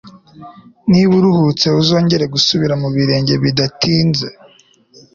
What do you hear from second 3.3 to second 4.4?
bidatinze